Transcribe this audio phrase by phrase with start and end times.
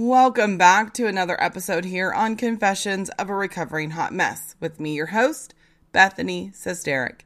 [0.00, 4.94] Welcome back to another episode here on Confessions of a Recovering Hot Mess with me,
[4.94, 5.54] your host,
[5.90, 7.22] Bethany Sustaric.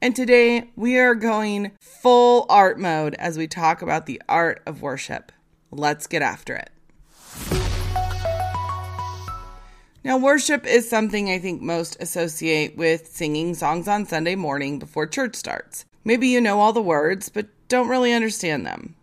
[0.00, 4.80] And today we are going full art mode as we talk about the art of
[4.80, 5.32] worship.
[5.70, 6.70] Let's get after it.
[10.02, 15.06] Now, worship is something I think most associate with singing songs on Sunday morning before
[15.06, 15.84] church starts.
[16.04, 18.94] Maybe you know all the words, but don't really understand them.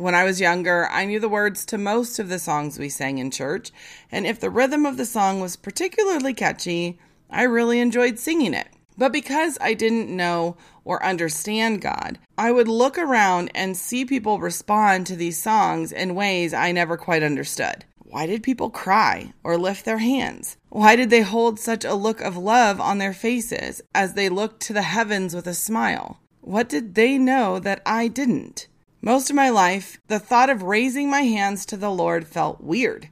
[0.00, 3.18] When I was younger, I knew the words to most of the songs we sang
[3.18, 3.70] in church,
[4.10, 6.98] and if the rhythm of the song was particularly catchy,
[7.28, 8.68] I really enjoyed singing it.
[8.96, 10.56] But because I didn't know
[10.86, 16.14] or understand God, I would look around and see people respond to these songs in
[16.14, 17.84] ways I never quite understood.
[17.98, 20.56] Why did people cry or lift their hands?
[20.70, 24.60] Why did they hold such a look of love on their faces as they looked
[24.60, 26.20] to the heavens with a smile?
[26.40, 28.66] What did they know that I didn't?
[29.02, 33.08] Most of my life, the thought of raising my hands to the Lord felt weird.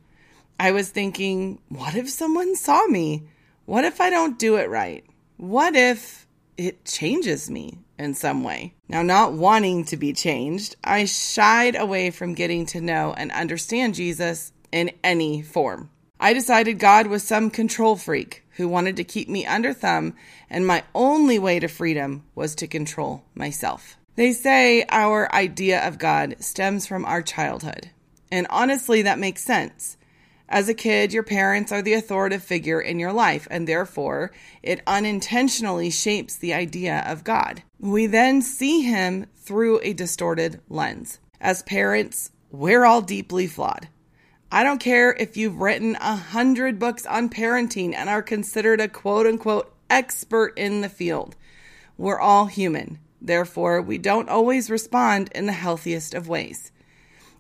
[0.61, 3.22] I was thinking, what if someone saw me?
[3.64, 5.05] What if I don't do it right?
[5.39, 6.27] What if
[6.58, 8.75] it changes me in some way?
[8.89, 13.95] Now, not wanting to be changed, I shied away from getting to know and understand
[13.95, 15.91] Jesus in any form.
[16.20, 20.17] I decided God was some control freak who wanted to keep me under thumb,
[20.50, 23.97] and my only way to freedom was to control myself.
[24.19, 27.91] They say our idea of God stems from our childhood.
[28.33, 29.97] And honestly, that makes sense.
[30.48, 34.83] As a kid, your parents are the authoritative figure in your life, and therefore, it
[34.89, 37.62] unintentionally shapes the idea of God.
[37.78, 41.20] We then see him through a distorted lens.
[41.41, 43.86] As parents, we're all deeply flawed.
[44.50, 48.89] I don't care if you've written a hundred books on parenting and are considered a
[48.89, 51.36] quote unquote expert in the field.
[51.96, 52.98] We're all human.
[53.20, 56.70] Therefore, we don't always respond in the healthiest of ways.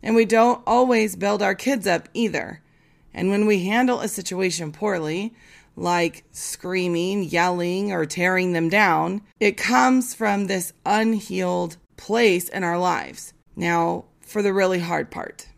[0.02, 2.62] And we don't always build our kids up either.
[3.14, 5.34] And when we handle a situation poorly,
[5.76, 12.78] like screaming, yelling, or tearing them down, it comes from this unhealed place in our
[12.78, 13.32] lives.
[13.56, 15.48] Now, for the really hard part.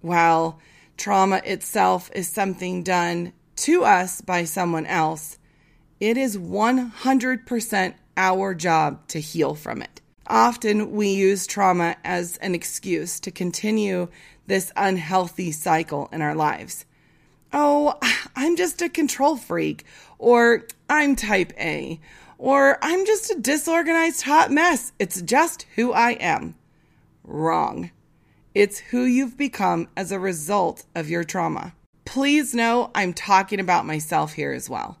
[0.00, 0.58] While
[0.96, 5.38] trauma itself is something done to us by someone else,
[6.00, 10.02] it is 100% our job to heal from it.
[10.26, 14.08] Often we use trauma as an excuse to continue
[14.46, 16.84] this unhealthy cycle in our lives.
[17.52, 17.94] Oh,
[18.36, 19.84] I'm just a control freak,
[20.18, 22.00] or I'm type A,
[22.36, 24.92] or I'm just a disorganized hot mess.
[24.98, 26.56] It's just who I am.
[27.24, 27.90] Wrong.
[28.54, 31.74] It's who you've become as a result of your trauma.
[32.04, 34.97] Please know I'm talking about myself here as well.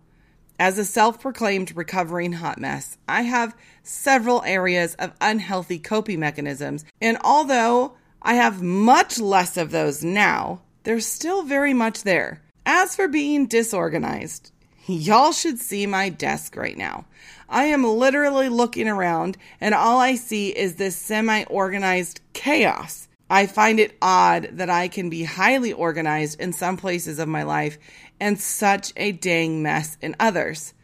[0.60, 6.84] As a self proclaimed recovering hot mess, I have several areas of unhealthy coping mechanisms,
[7.00, 7.92] and although
[8.22, 12.42] I have much less of those now, they're still very much there.
[12.66, 14.50] As for being disorganized,
[14.86, 17.04] y'all should see my desk right now.
[17.48, 23.06] I am literally looking around, and all I see is this semi organized chaos.
[23.30, 27.42] I find it odd that I can be highly organized in some places of my
[27.42, 27.78] life
[28.20, 30.74] and such a dang mess in others.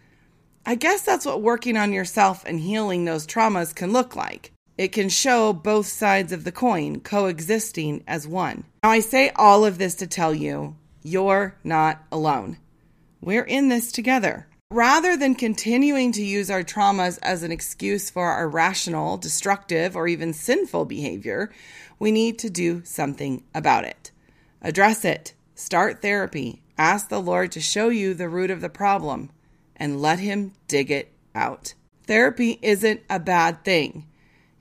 [0.66, 4.52] I guess that's what working on yourself and healing those traumas can look like.
[4.76, 8.64] It can show both sides of the coin coexisting as one.
[8.82, 12.58] Now, I say all of this to tell you you're not alone.
[13.20, 14.48] We're in this together.
[14.70, 20.08] Rather than continuing to use our traumas as an excuse for our irrational, destructive, or
[20.08, 21.52] even sinful behavior,
[22.00, 24.10] we need to do something about it.
[24.62, 29.30] Address it, start therapy, Ask the Lord to show you the root of the problem
[29.76, 31.74] and let Him dig it out.
[32.06, 34.06] Therapy isn't a bad thing.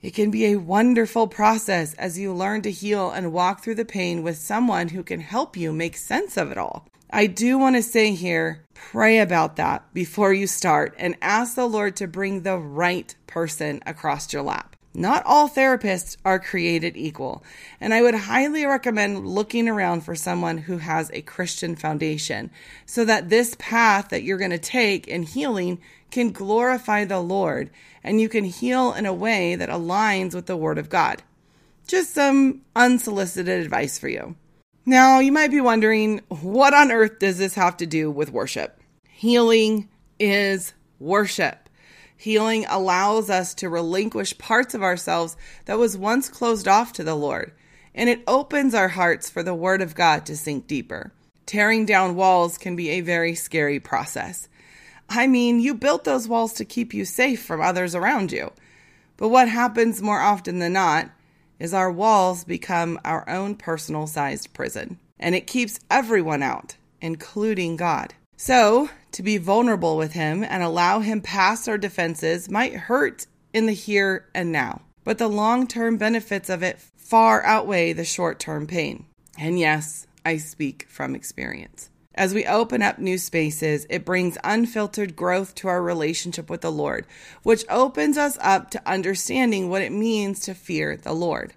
[0.00, 3.84] It can be a wonderful process as you learn to heal and walk through the
[3.84, 6.86] pain with someone who can help you make sense of it all.
[7.10, 11.66] I do want to say here pray about that before you start and ask the
[11.66, 14.73] Lord to bring the right person across your lap.
[14.96, 17.42] Not all therapists are created equal,
[17.80, 22.52] and I would highly recommend looking around for someone who has a Christian foundation
[22.86, 25.80] so that this path that you're going to take in healing
[26.12, 27.70] can glorify the Lord
[28.04, 31.24] and you can heal in a way that aligns with the Word of God.
[31.88, 34.36] Just some unsolicited advice for you.
[34.86, 38.80] Now, you might be wondering what on earth does this have to do with worship?
[39.08, 39.88] Healing
[40.20, 41.63] is worship.
[42.16, 47.14] Healing allows us to relinquish parts of ourselves that was once closed off to the
[47.14, 47.52] Lord,
[47.94, 51.12] and it opens our hearts for the Word of God to sink deeper.
[51.46, 54.48] Tearing down walls can be a very scary process.
[55.08, 58.52] I mean, you built those walls to keep you safe from others around you.
[59.16, 61.10] But what happens more often than not
[61.58, 64.98] is our walls become our own personal sized prison.
[65.20, 68.14] and it keeps everyone out, including God.
[68.36, 73.66] So, to be vulnerable with Him and allow Him past our defenses might hurt in
[73.66, 78.38] the here and now, but the long term benefits of it far outweigh the short
[78.38, 79.06] term pain.
[79.38, 81.90] And yes, I speak from experience.
[82.16, 86.70] As we open up new spaces, it brings unfiltered growth to our relationship with the
[86.70, 87.06] Lord,
[87.42, 91.54] which opens us up to understanding what it means to fear the Lord.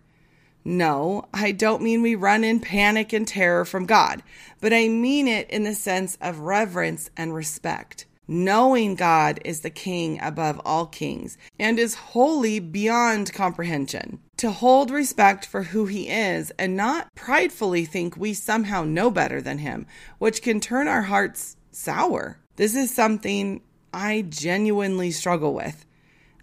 [0.68, 4.22] No, I don't mean we run in panic and terror from God,
[4.60, 9.70] but I mean it in the sense of reverence and respect knowing God is the
[9.70, 14.20] king above all kings and is holy beyond comprehension.
[14.38, 19.42] To hold respect for who he is and not pridefully think we somehow know better
[19.42, 19.88] than him,
[20.18, 22.38] which can turn our hearts sour.
[22.58, 23.62] This is something
[23.94, 25.86] I genuinely struggle with.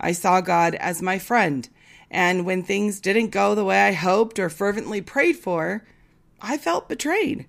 [0.01, 1.69] I saw God as my friend,
[2.15, 5.85] and when things didn't go the way I hoped or fervently prayed for,
[6.41, 7.47] I felt betrayed.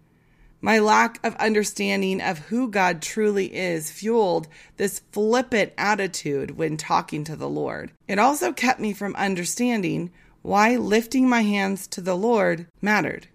[0.59, 4.47] My lack of understanding of who God truly is fueled
[4.77, 7.91] this flippant attitude when talking to the Lord.
[8.07, 13.27] It also kept me from understanding why lifting my hands to the Lord mattered.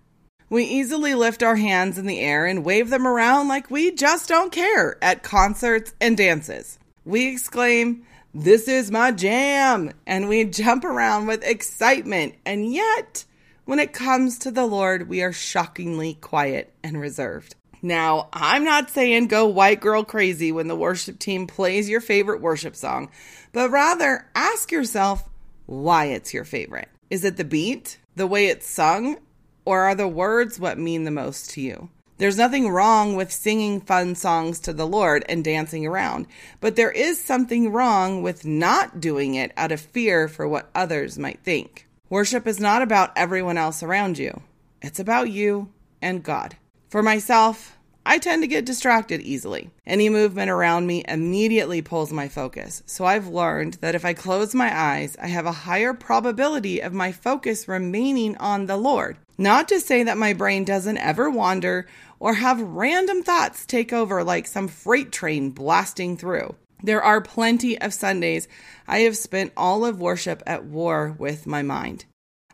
[0.49, 4.29] We easily lift our hands in the air and wave them around like we just
[4.29, 6.81] don't care at concerts and dances.
[7.05, 9.93] We exclaim, This is my jam!
[10.07, 13.25] And we jump around with excitement, and yet,
[13.65, 17.57] when it comes to the Lord, we are shockingly quiet and reserved.
[17.83, 22.41] Now, I'm not saying go white girl crazy when the worship team plays your favorite
[22.41, 23.11] worship song,
[23.53, 25.29] but rather ask yourself
[25.67, 26.89] why it's your favorite.
[27.11, 29.19] Is it the beat, the way it's sung,
[29.65, 31.91] or are the words what mean the most to you?
[32.21, 36.27] There's nothing wrong with singing fun songs to the Lord and dancing around,
[36.61, 41.19] but there is something wrong with not doing it out of fear for what others
[41.19, 41.89] might think.
[42.11, 44.43] Worship is not about everyone else around you,
[44.83, 45.71] it's about you
[46.03, 46.57] and God.
[46.91, 49.71] For myself, I tend to get distracted easily.
[49.87, 52.83] Any movement around me immediately pulls my focus.
[52.85, 56.93] So I've learned that if I close my eyes, I have a higher probability of
[56.93, 59.17] my focus remaining on the Lord.
[59.37, 61.87] Not to say that my brain doesn't ever wander
[62.21, 66.55] or have random thoughts take over like some freight train blasting through.
[66.83, 68.47] There are plenty of Sundays
[68.87, 72.05] I have spent all of worship at war with my mind.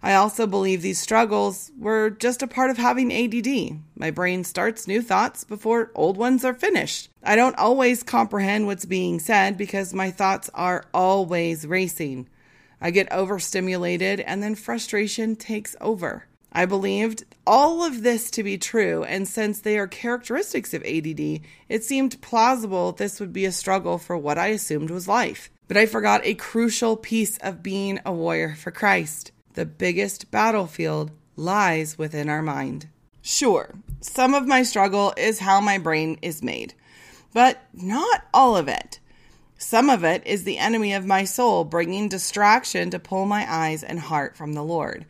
[0.03, 3.81] I also believe these struggles were just a part of having ADD.
[3.97, 7.11] My brain starts new thoughts before old ones are finished.
[7.23, 12.29] I don't always comprehend what's being said because my thoughts are always racing.
[12.81, 16.27] I get overstimulated and then frustration takes over.
[16.56, 21.43] I believed all of this to be true, and since they are characteristics of ADD,
[21.69, 25.50] it seemed plausible this would be a struggle for what I assumed was life.
[25.69, 29.32] But I forgot a crucial piece of being a warrior for Christ.
[29.53, 32.88] The biggest battlefield lies within our mind.
[33.20, 36.73] Sure, some of my struggle is how my brain is made,
[37.35, 38.99] but not all of it.
[39.59, 43.82] Some of it is the enemy of my soul bringing distraction to pull my eyes
[43.82, 45.05] and heart from the Lord.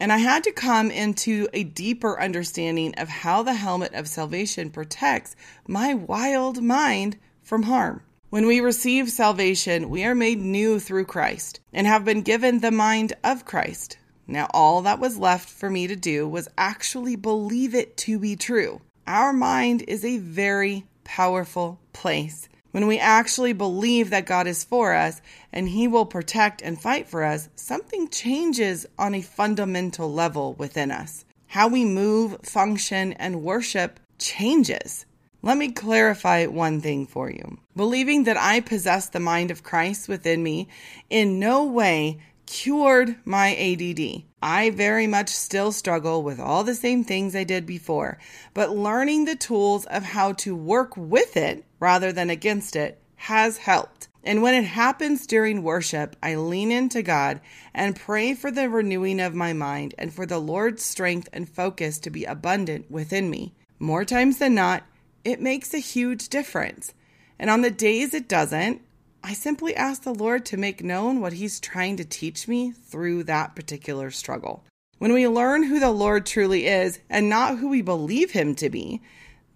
[0.00, 4.70] And I had to come into a deeper understanding of how the helmet of salvation
[4.70, 5.34] protects
[5.66, 8.02] my wild mind from harm.
[8.30, 12.70] When we receive salvation, we are made new through Christ and have been given the
[12.70, 13.96] mind of Christ.
[14.26, 18.36] Now, all that was left for me to do was actually believe it to be
[18.36, 18.82] true.
[19.06, 22.50] Our mind is a very powerful place.
[22.70, 25.22] When we actually believe that God is for us
[25.52, 30.90] and He will protect and fight for us, something changes on a fundamental level within
[30.90, 31.24] us.
[31.46, 35.06] How we move, function, and worship changes.
[35.40, 37.58] Let me clarify one thing for you.
[37.74, 40.68] Believing that I possess the mind of Christ within me
[41.08, 44.24] in no way cured my ADD.
[44.42, 48.18] I very much still struggle with all the same things I did before,
[48.52, 53.58] but learning the tools of how to work with it rather than against it has
[53.58, 54.08] helped.
[54.24, 57.40] And when it happens during worship, I lean into God
[57.72, 61.98] and pray for the renewing of my mind and for the Lord's strength and focus
[62.00, 63.54] to be abundant within me.
[63.78, 64.84] More times than not,
[65.24, 66.92] it makes a huge difference.
[67.38, 68.82] And on the days it doesn't,
[69.22, 73.24] I simply ask the Lord to make known what He's trying to teach me through
[73.24, 74.64] that particular struggle.
[74.98, 78.68] When we learn who the Lord truly is and not who we believe Him to
[78.68, 79.00] be,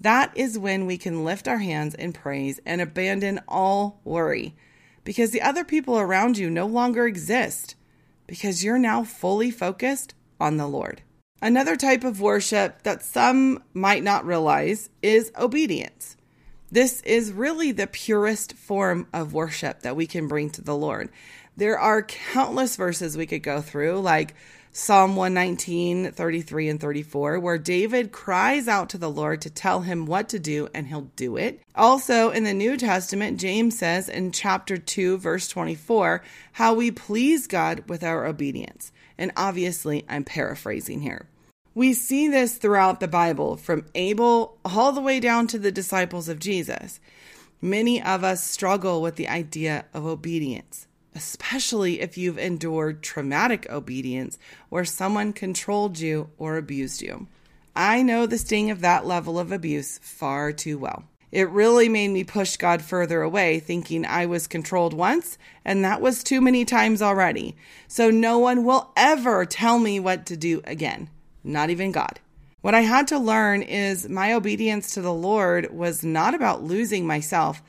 [0.03, 4.55] that is when we can lift our hands in praise and abandon all worry
[5.05, 7.75] because the other people around you no longer exist
[8.27, 11.03] because you're now fully focused on the Lord.
[11.41, 16.17] Another type of worship that some might not realize is obedience.
[16.71, 21.11] This is really the purest form of worship that we can bring to the Lord.
[21.57, 24.35] There are countless verses we could go through, like
[24.75, 30.07] Psalm 119, 33, and 34, where David cries out to the Lord to tell him
[30.07, 31.61] what to do and he'll do it.
[31.75, 37.47] Also, in the New Testament, James says in chapter 2, verse 24, how we please
[37.47, 38.93] God with our obedience.
[39.19, 41.29] And obviously, I'm paraphrasing here.
[41.75, 46.31] We see this throughout the Bible, from Abel all the way down to the disciples
[46.31, 46.99] of Jesus.
[47.61, 54.39] Many of us struggle with the idea of obedience especially if you've endured traumatic obedience
[54.69, 57.27] where someone controlled you or abused you.
[57.75, 61.05] I know the sting of that level of abuse far too well.
[61.31, 66.03] It really made me push God further away, thinking I was controlled once, and that
[66.03, 67.57] was too many times already.
[67.89, 71.09] So no one will ever tell me what to do again,
[71.43, 72.21] not even God.
[72.61, 77.07] What I had to learn is my obedience to the Lord was not about losing
[77.07, 77.63] myself,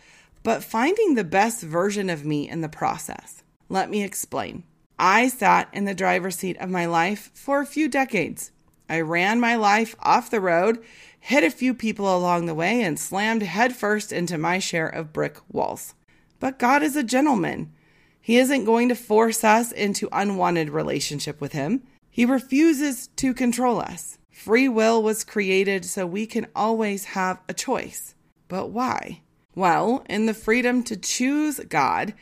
[0.43, 3.43] but finding the best version of me in the process.
[3.69, 4.63] Let me explain.
[4.99, 8.51] I sat in the driver's seat of my life for a few decades.
[8.87, 10.83] I ran my life off the road,
[11.19, 15.37] hit a few people along the way, and slammed headfirst into my share of brick
[15.51, 15.95] walls.
[16.39, 17.73] But God is a gentleman.
[18.21, 21.83] He isn't going to force us into unwanted relationship with him.
[22.09, 24.19] He refuses to control us.
[24.29, 28.13] Free will was created so we can always have a choice.
[28.47, 29.22] But why?
[29.55, 32.13] Well, in the freedom to choose God,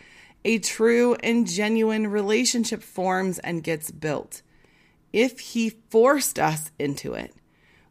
[0.43, 4.41] a true and genuine relationship forms and gets built.
[5.13, 7.33] If He forced us into it,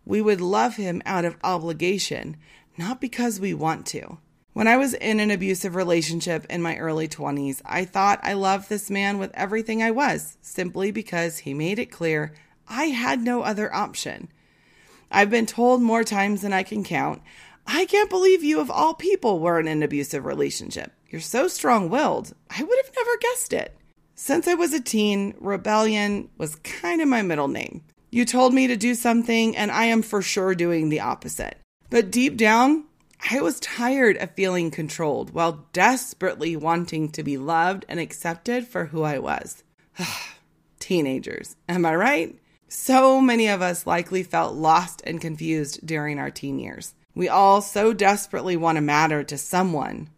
[0.04, 2.37] we would love Him out of obligation,
[2.76, 4.18] not because we want to.
[4.52, 8.68] When I was in an abusive relationship in my early 20s, I thought I loved
[8.68, 12.35] this man with everything I was, simply because he made it clear
[12.68, 14.28] I had no other option.
[15.11, 17.23] I've been told more times than I can count
[17.72, 20.92] I can't believe you, of all people, were in an abusive relationship.
[21.08, 22.34] You're so strong willed.
[22.50, 23.76] I would have never guessed it.
[24.16, 27.84] Since I was a teen, rebellion was kind of my middle name.
[28.10, 31.58] You told me to do something, and I am for sure doing the opposite.
[31.90, 32.86] But deep down,
[33.30, 38.86] I was tired of feeling controlled while desperately wanting to be loved and accepted for
[38.86, 39.62] who I was.
[40.80, 42.36] Teenagers, am I right?
[42.66, 46.94] So many of us likely felt lost and confused during our teen years.
[47.14, 50.08] We all so desperately want to matter to someone,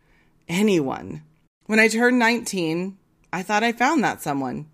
[0.48, 1.22] anyone.
[1.66, 2.98] When I turned 19,
[3.32, 4.66] I thought I found that someone.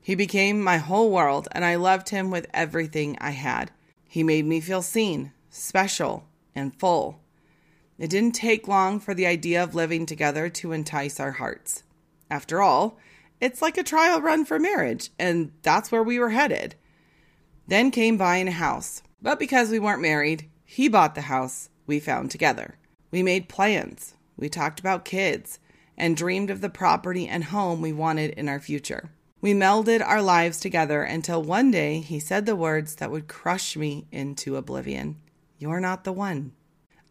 [0.00, 3.70] He became my whole world, and I loved him with everything I had.
[4.08, 6.24] He made me feel seen, special,
[6.54, 7.20] and full.
[7.98, 11.82] It didn't take long for the idea of living together to entice our hearts.
[12.30, 12.96] After all,
[13.40, 16.74] it's like a trial run for marriage, and that's where we were headed.
[17.66, 19.02] Then came buying a house.
[19.20, 22.76] But because we weren't married, he bought the house we found together.
[23.10, 24.14] We made plans.
[24.36, 25.58] We talked about kids
[25.96, 29.10] and dreamed of the property and home we wanted in our future.
[29.40, 33.76] We melded our lives together until one day he said the words that would crush
[33.76, 35.16] me into oblivion
[35.58, 36.52] You're not the one.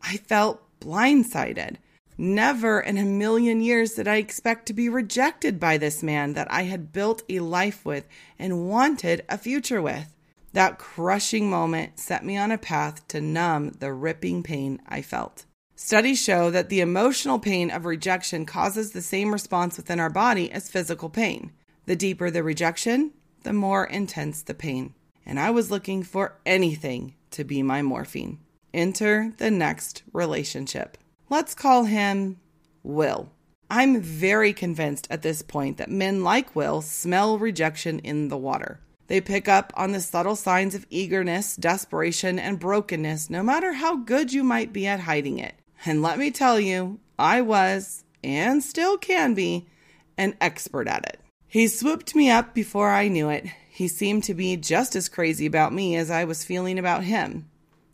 [0.01, 1.75] I felt blindsided.
[2.17, 6.49] Never in a million years did I expect to be rejected by this man that
[6.49, 8.07] I had built a life with
[8.39, 10.13] and wanted a future with.
[10.53, 15.45] That crushing moment set me on a path to numb the ripping pain I felt.
[15.75, 20.51] Studies show that the emotional pain of rejection causes the same response within our body
[20.51, 21.51] as physical pain.
[21.85, 23.11] The deeper the rejection,
[23.43, 24.93] the more intense the pain.
[25.25, 28.39] And I was looking for anything to be my morphine.
[28.73, 30.97] Enter the next relationship.
[31.29, 32.39] Let's call him
[32.83, 33.31] Will.
[33.69, 38.79] I'm very convinced at this point that men like Will smell rejection in the water.
[39.09, 43.95] They pick up on the subtle signs of eagerness, desperation, and brokenness, no matter how
[43.95, 45.55] good you might be at hiding it.
[45.83, 49.67] And let me tell you, I was, and still can be,
[50.15, 51.19] an expert at it.
[51.47, 53.47] He swooped me up before I knew it.
[53.71, 57.49] He seemed to be just as crazy about me as I was feeling about him.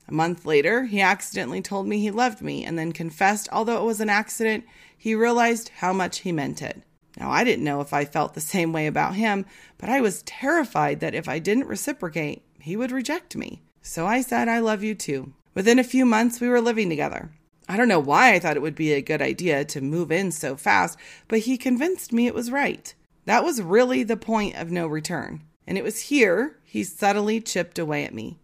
[0.10, 3.88] A month later, he accidentally told me he loved me and then confessed, although it
[3.88, 4.66] was an accident,
[4.98, 6.84] he realized how much he meant it.
[7.18, 9.46] Now, I didn't know if I felt the same way about him,
[9.78, 13.62] but I was terrified that if I didn't reciprocate, he would reject me.
[13.82, 15.34] So I said, I love you too.
[15.54, 17.32] Within a few months, we were living together.
[17.68, 20.32] I don't know why I thought it would be a good idea to move in
[20.32, 22.94] so fast, but he convinced me it was right.
[23.26, 25.42] That was really the point of no return.
[25.66, 28.38] And it was here he subtly chipped away at me.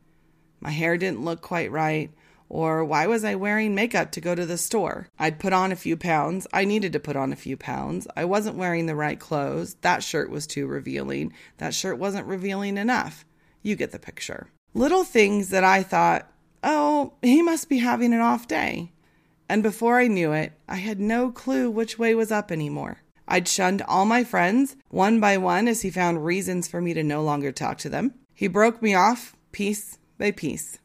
[0.60, 2.12] My hair didn't look quite right.
[2.54, 5.08] Or why was I wearing makeup to go to the store?
[5.18, 6.48] I'd put on a few pounds.
[6.52, 8.10] I needed to put on a few pounds.
[8.18, 9.76] I wasn't wearing the right clothes.
[9.76, 11.32] That shirt was too revealing.
[11.60, 13.24] That shirt wasn't revealing enough.
[13.62, 14.50] You get the picture.
[14.74, 16.30] Little things that I thought,
[16.62, 18.92] oh, he must be having an off day.
[19.48, 22.98] And before I knew it, I had no clue which way was up anymore.
[23.30, 27.04] I'd shunned all my friends one by one as he found reasons for me to
[27.04, 28.16] no longer talk to them.
[28.34, 30.80] He broke me off piece by piece.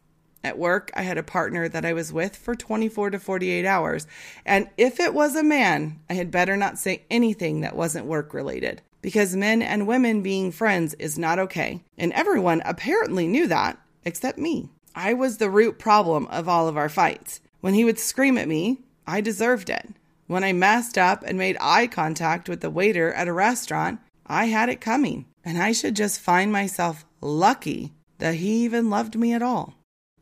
[0.46, 4.06] At work, I had a partner that I was with for 24 to 48 hours,
[4.44, 8.32] and if it was a man, I had better not say anything that wasn't work
[8.32, 8.80] related.
[9.02, 14.38] Because men and women being friends is not okay, and everyone apparently knew that, except
[14.38, 14.68] me.
[14.94, 17.40] I was the root problem of all of our fights.
[17.60, 19.94] When he would scream at me, I deserved it.
[20.28, 23.98] When I messed up and made eye contact with the waiter at a restaurant,
[24.28, 29.16] I had it coming, and I should just find myself lucky that he even loved
[29.16, 29.75] me at all.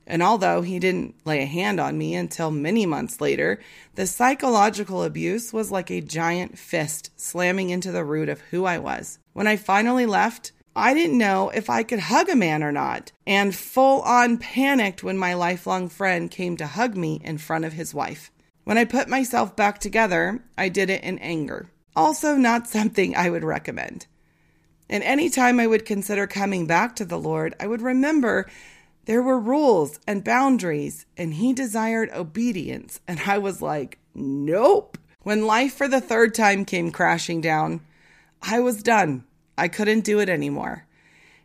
[0.06, 3.61] And although he didn't lay a hand on me until many months later,
[3.94, 8.78] the psychological abuse was like a giant fist slamming into the root of who I
[8.78, 9.18] was.
[9.32, 13.12] When I finally left, I didn't know if I could hug a man or not,
[13.26, 17.73] and full on panicked when my lifelong friend came to hug me in front of
[17.73, 18.30] his wife.
[18.64, 21.70] When I put myself back together, I did it in anger.
[21.94, 24.06] Also, not something I would recommend.
[24.88, 28.46] And any time I would consider coming back to the Lord, I would remember
[29.06, 33.00] there were rules and boundaries, and he desired obedience.
[33.06, 34.99] And I was like, nope.
[35.23, 37.80] When life for the third time came crashing down,
[38.42, 39.25] I was done.
[39.56, 40.87] I couldn't do it anymore.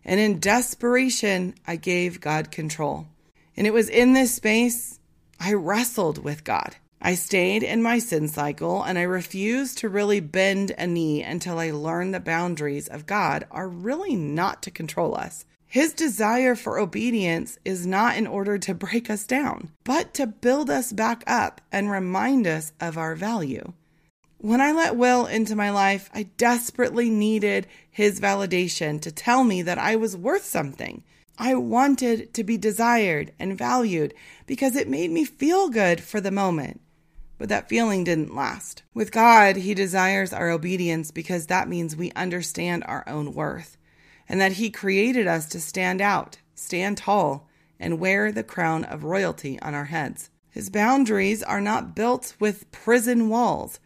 [0.04, 3.08] And in desperation, I gave God control.
[3.56, 5.00] And it was in this space
[5.40, 6.76] I wrestled with God.
[7.02, 11.58] I stayed in my sin cycle and I refused to really bend a knee until
[11.58, 15.46] I learned the boundaries of God are really not to control us.
[15.72, 20.68] His desire for obedience is not in order to break us down, but to build
[20.68, 23.74] us back up and remind us of our value.
[24.40, 29.62] When I let Will into my life, I desperately needed his validation to tell me
[29.62, 31.04] that I was worth something.
[31.38, 34.16] I wanted to be desired and valued
[34.48, 36.82] because it made me feel good for the moment.
[37.38, 38.82] But that feeling didn't last.
[38.96, 43.78] With God, He desires our obedience because that means we understand our own worth
[44.30, 49.04] and that He created us to stand out, stand tall, and wear the crown of
[49.04, 50.30] royalty on our heads.
[50.50, 53.80] His boundaries are not built with prison walls,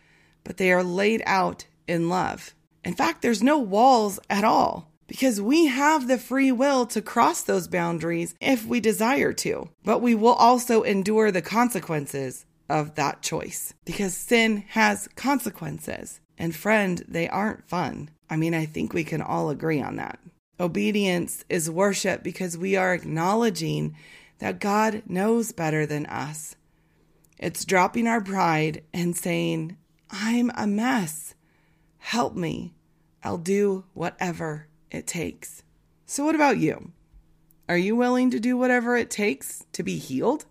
[0.43, 2.53] but they are laid out in love.
[2.84, 7.41] In fact, there's no walls at all because we have the free will to cross
[7.41, 13.21] those boundaries if we desire to, but we will also endure the consequences of that
[13.21, 16.19] choice because sin has consequences.
[16.38, 18.10] And friend, they aren't fun.
[18.29, 20.19] I mean, I think we can all agree on that.
[20.59, 23.95] Obedience is worship because we are acknowledging
[24.39, 26.55] that God knows better than us.
[27.39, 29.77] It's dropping our pride and saying,
[30.11, 31.33] I'm a mess.
[31.97, 32.75] Help me.
[33.23, 35.63] I'll do whatever it takes.
[36.05, 36.91] So, what about you?
[37.67, 40.45] Are you willing to do whatever it takes to be healed?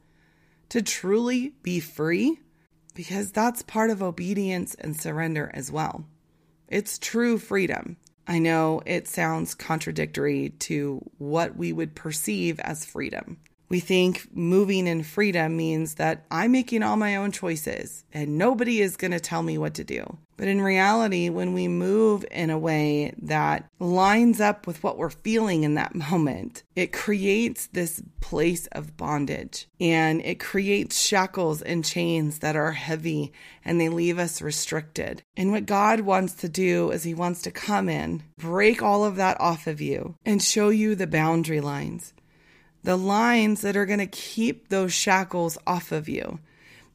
[0.70, 2.40] To truly be free?
[2.94, 6.06] Because that's part of obedience and surrender as well.
[6.68, 7.98] It's true freedom.
[8.26, 13.38] I know it sounds contradictory to what we would perceive as freedom.
[13.72, 18.82] We think moving in freedom means that I'm making all my own choices and nobody
[18.82, 20.18] is going to tell me what to do.
[20.36, 25.08] But in reality, when we move in a way that lines up with what we're
[25.08, 31.82] feeling in that moment, it creates this place of bondage and it creates shackles and
[31.82, 33.32] chains that are heavy
[33.64, 35.22] and they leave us restricted.
[35.34, 39.16] And what God wants to do is He wants to come in, break all of
[39.16, 42.12] that off of you, and show you the boundary lines
[42.82, 46.40] the lines that are going to keep those shackles off of you,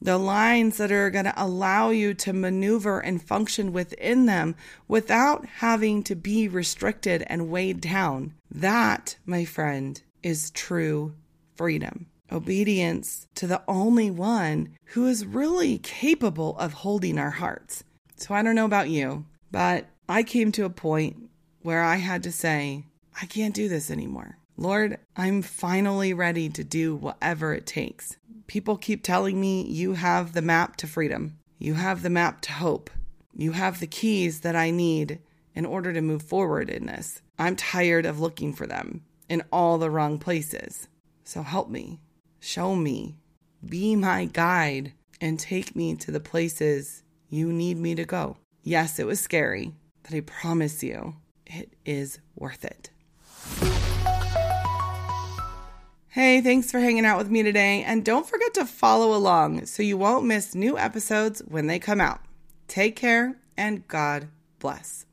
[0.01, 4.55] the lines that are going to allow you to maneuver and function within them
[4.87, 8.33] without having to be restricted and weighed down.
[8.51, 11.15] That, my friend, is true
[11.55, 12.07] freedom.
[12.31, 17.83] Obedience to the only one who is really capable of holding our hearts.
[18.17, 21.29] So I don't know about you, but I came to a point
[21.61, 22.83] where I had to say,
[23.21, 24.37] I can't do this anymore.
[24.59, 28.17] Lord, I'm finally ready to do whatever it takes.
[28.47, 32.53] People keep telling me you have the map to freedom, you have the map to
[32.53, 32.89] hope,
[33.35, 35.19] you have the keys that I need
[35.53, 37.21] in order to move forward in this.
[37.37, 40.87] I'm tired of looking for them in all the wrong places.
[41.23, 41.99] So help me,
[42.39, 43.19] show me,
[43.63, 48.37] be my guide, and take me to the places you need me to go.
[48.63, 51.15] Yes, it was scary, but I promise you,
[51.45, 52.89] it is worth it.
[56.17, 59.83] Hey, thanks for hanging out with me today, and don't forget to follow along so
[59.83, 62.21] you won't miss new episodes when they come out.
[62.67, 64.27] Take care, and God
[64.57, 65.05] bless.